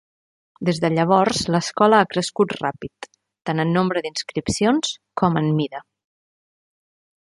Des 0.69 0.79
de 0.85 0.89
llavors, 0.93 1.41
l'escola 1.55 1.99
ha 1.99 2.07
crescut 2.15 2.57
ràpid, 2.61 3.11
tant 3.51 3.65
en 3.67 3.77
nombre 3.79 4.05
d'inscripcions 4.09 4.99
com 5.23 5.43
en 5.45 5.57
mida. 5.63 5.89